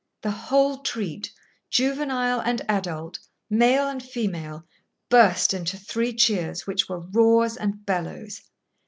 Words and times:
The 0.23 0.31
whole 0.31 0.79
treat, 0.79 1.31
juvenile 1.69 2.39
and 2.41 2.63
adult, 2.67 3.19
male 3.51 3.87
and 3.87 4.01
female, 4.01 4.65
burst 5.09 5.53
into 5.53 5.77
three 5.77 6.11
cheers 6.15 6.65
which 6.65 6.89
were 6.89 7.01
roars 7.01 7.55
and 7.55 7.85
bellows. 7.85 8.41